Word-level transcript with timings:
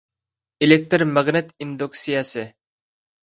ئېلېكتىر 0.65 1.03
ماگنىت 1.17 1.53
ئىندۇكسىيەسى 1.65 2.47